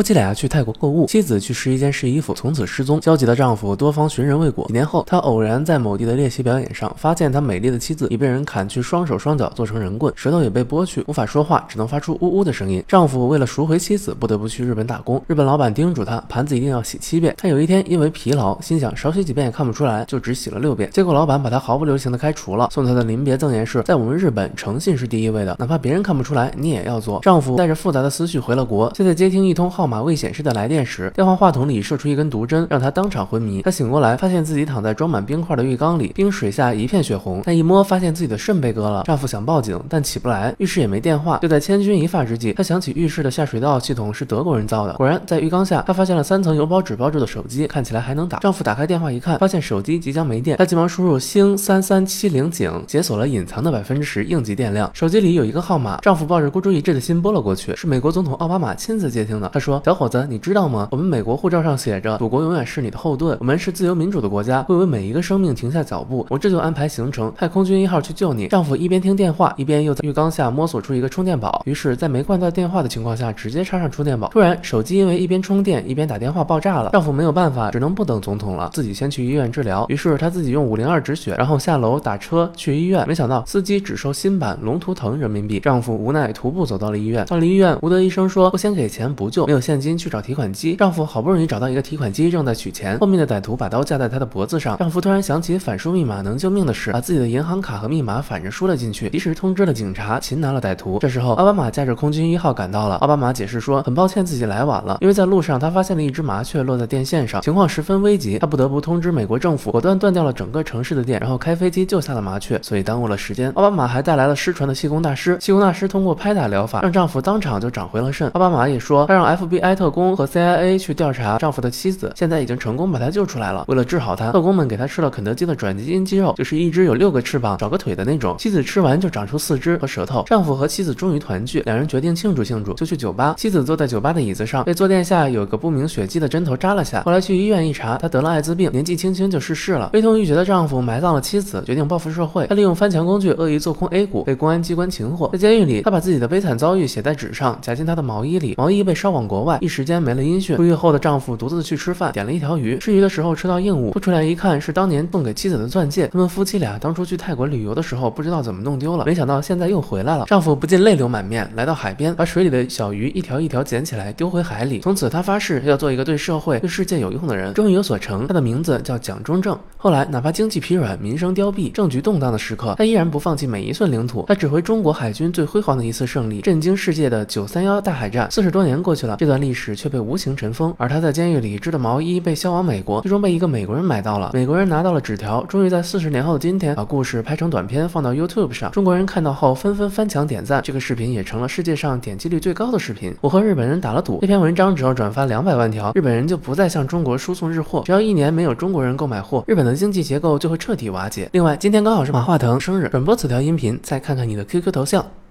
[0.00, 2.98] 夫妻俩去泰国购物，妻子去试衣间试衣服，从此失踪。
[3.00, 4.64] 焦急的丈夫多方寻人未果。
[4.68, 12.82] 几年后，他偶然在某地的猎奇表演上，发现他美丽的妻子已被人砍去双手双脚，做成人棍，舌头也被剥去，无法说话，只能发出呜呜的声音。
[12.88, 15.22] 丈夫为了赎回妻子，不得不去日本打工。
[15.26, 17.34] 日本老板叮嘱他，盘子一定要洗七遍。
[17.36, 20.88] 他有一天因为疲劳，心想少洗几遍也看不出来，就只洗了六遍。
[20.90, 22.70] 结果老板把他毫不留情的开除了。
[22.72, 27.20] 送他的临别赠言是：在我们日本，诚信是第一位的，哪怕别人看不出来，你也要做。
[27.20, 33.60] 丈夫带着复杂的思绪回了国，现在接听一通号码未显示的来电时，电话话筒里射出一根毒针，让他当场昏迷。
[33.62, 37.42] 他醒过来，发现自己躺在装满冰块的浴缸里，冰水下一片血红。
[37.42, 39.02] 他一摸，发现自己的肾被割了。
[39.02, 41.38] 丈夫想报警，但起不来，浴室也没电话。
[41.38, 44.94] 就在千钧一发之际，他想起浴室的下水道系统是德国人造的。
[44.94, 48.38] 果然，在浴缸下，他发现了三层油包纸包住的手机，看起来还能打。
[48.38, 54.90] 丈夫打开电话一看，发现手机即将没电，他急忙输入星三三七零井，解锁了隐藏的百分之十应急电量。
[54.94, 59.50] 手机里有一个号码，丈夫抱着孤注一掷的心拨了过去，是美国总统奥巴马亲自接听的。
[59.52, 60.88] 他说：“说小伙子，你知道吗？
[60.90, 63.36] 我们美国护照上写着，祖国永远是你的后盾。
[63.38, 66.26] 我们是自由民主的国家，会为每一个生命停下脚步。
[66.28, 71.62] 我这就安排行程，派空军一号去救你。”丈夫一边听电话，一边又在浴缸下摸索出一个充电宝。
[71.66, 74.26] 于是，在没挂断电话的情况下，直接插上充电宝。
[74.32, 76.90] 突然，手机因为一边充电一边打电话爆炸了。
[76.90, 79.86] 丈夫没有办法，只能不等总统了，自己先去医院治疗。
[79.88, 83.06] 于是他自己用五零二止血，然后下楼打车去医院。
[83.06, 85.60] 没想到司机只收新版龙图腾人民币。
[85.60, 87.24] 丈夫无奈徒步走到了医院。
[87.26, 90.76] 到了医院，吴德医生说不先给钱不救，没有现金去找提款机。
[90.76, 94.76] 丈夫好不容易找到一个提款机，正在取钱，后面的歹徒把刀架在他的脖子上。
[94.78, 100.98] 丈夫突然想起反输密码能救命的事，把自己的银行卡和密码反着输了进去，及时通知了警察，擒拿了歹徒。
[101.00, 102.96] 这时候，奥巴马驾着空军一号赶到了。
[102.96, 113.50] 奥巴马解释说，很抱歉自己来晚了，因为在路上他发现了一只麻雀落在电线上，情况十分危急，他不得不通知美国政府，果断断掉了整个城市的电，然后开飞机救下了麻雀，所以耽误了时间。
[113.56, 118.28] 奥巴马还带来了失传的气功大师，气功大师通过拍打疗法，让丈夫当场就长回了肾。
[118.30, 123.64] 奥巴马也说，他让 F FBI 特工和 CIA 去调查丈夫的妻子，现在已经成功把他救出来了。
[123.66, 128.36] 为了治好他，特工们给他吃了肯德基的转基因鸡肉，就是一只有六个翅膀、少个腿的那种。
[128.38, 130.22] 妻子吃完就长出四肢和舌头。
[130.26, 133.34] 丈夫和妻子终于团聚，两人决定庆祝庆祝，就去酒吧。
[133.36, 137.02] 妻子坐在酒吧的椅子上，被坐垫下有个不明血迹的针头扎了下。
[137.02, 139.88] 后来去医院一查，她得了艾滋病，年纪轻轻就逝世了。
[139.88, 142.46] 悲痛欲绝的丈夫埋葬了妻子，决定报复社会。
[142.46, 145.28] 他利用翻墙工具恶意做空 A 股，被公安机关擒获。
[145.32, 148.54] 在监狱里，他把自己的悲惨遭遇写在纸上，夹进他的毛衣里。
[148.56, 150.54] 毛衣被烧往国国外，一时间没了音讯。
[150.54, 152.76] 出狱后的丈夫独自去吃饭，点了一条鱼。
[152.76, 156.08] 吃鱼的时候吃到硬物，吐出来一看，是当年送给妻子的钻戒。
[156.08, 160.26] 他们夫妻俩当初去泰国旅游的时候，不知道怎么弄丢了，没想到现在又回来了。
[160.26, 164.80] 丈夫不禁泪流满面，来到海边，把水里的小鱼一条一条捡起来丢回海里。
[164.80, 167.54] 从此，他发誓要做一个对社会、对世界有用的人。
[167.54, 169.58] 终于有所成，他的名字叫蒋中正。
[169.76, 174.26] 后来，哪怕经济疲软、民生凋敝、政局动荡的时刻，他依然不放弃每一寸领土。
[174.28, 178.30] 他指挥中国海军最辉煌的一次胜利，震惊世界的九三幺大海战。
[178.30, 180.74] 四十多年过去了，这段历史却被无情尘封。
[180.76, 184.30] 而他在监狱里织的毛衣被销往美国，最终被一个美国人买到了。
[184.34, 188.72] 美国人拿到了纸条，终于在四十年后的今天，把故事拍成短片放到 YouTube 上。
[188.72, 193.14] 中国人看到后纷纷翻墙点赞，这个视频也成了世界上点击率最高的视频。
[193.20, 197.82] 我和日本人打了赌，这篇文章只要转发两百万条，日本人就不再向中国输送日货。
[197.86, 201.28] 只要一年没有中国人购买货，日本的经济结构就会彻底瓦解。
[201.32, 205.04] 另外，今天刚好是马化腾生日，转播此条音频，再看看你的 QQ 头像。